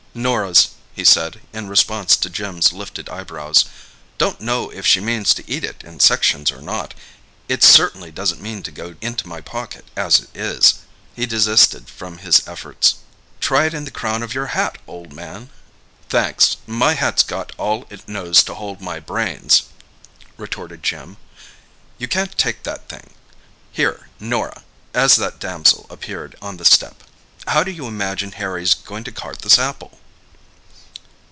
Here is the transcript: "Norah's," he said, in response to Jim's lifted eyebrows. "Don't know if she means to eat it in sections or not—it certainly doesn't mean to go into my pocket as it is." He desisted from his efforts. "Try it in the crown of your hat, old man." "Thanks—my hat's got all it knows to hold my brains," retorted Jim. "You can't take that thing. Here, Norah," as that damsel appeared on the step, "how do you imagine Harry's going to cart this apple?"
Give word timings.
"Norah's," 0.13 0.71
he 0.93 1.05
said, 1.05 1.39
in 1.53 1.69
response 1.69 2.17
to 2.17 2.29
Jim's 2.29 2.73
lifted 2.73 3.07
eyebrows. 3.07 3.63
"Don't 4.17 4.41
know 4.41 4.69
if 4.69 4.85
she 4.85 4.99
means 4.99 5.33
to 5.33 5.49
eat 5.49 5.63
it 5.63 5.85
in 5.85 6.01
sections 6.01 6.51
or 6.51 6.61
not—it 6.61 7.63
certainly 7.63 8.11
doesn't 8.11 8.41
mean 8.41 8.61
to 8.63 8.71
go 8.71 8.95
into 8.99 9.25
my 9.29 9.39
pocket 9.39 9.85
as 9.95 10.19
it 10.19 10.29
is." 10.35 10.79
He 11.15 11.25
desisted 11.25 11.89
from 11.89 12.17
his 12.17 12.45
efforts. 12.45 12.95
"Try 13.39 13.67
it 13.67 13.73
in 13.73 13.85
the 13.85 13.89
crown 13.89 14.21
of 14.21 14.33
your 14.33 14.47
hat, 14.47 14.77
old 14.85 15.13
man." 15.13 15.47
"Thanks—my 16.09 16.95
hat's 16.95 17.23
got 17.23 17.53
all 17.57 17.87
it 17.89 18.05
knows 18.09 18.43
to 18.43 18.55
hold 18.55 18.81
my 18.81 18.99
brains," 18.99 19.63
retorted 20.35 20.83
Jim. 20.83 21.15
"You 21.97 22.09
can't 22.09 22.37
take 22.37 22.63
that 22.63 22.89
thing. 22.89 23.11
Here, 23.71 24.09
Norah," 24.19 24.63
as 24.93 25.15
that 25.15 25.39
damsel 25.39 25.87
appeared 25.89 26.35
on 26.41 26.57
the 26.57 26.65
step, 26.65 27.01
"how 27.47 27.63
do 27.63 27.71
you 27.71 27.87
imagine 27.87 28.33
Harry's 28.33 28.73
going 28.73 29.05
to 29.05 29.11
cart 29.13 29.39
this 29.39 29.57
apple?" 29.57 29.97